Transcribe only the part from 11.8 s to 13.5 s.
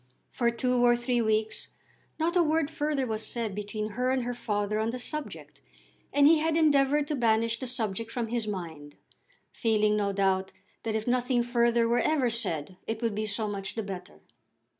were ever said it would be so